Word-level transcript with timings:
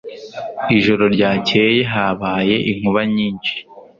Ijoro 0.77 1.03
ryakeye 1.15 1.79
habaye 1.93 2.55
inkuba 2.71 3.01
nyinshi. 3.13 3.53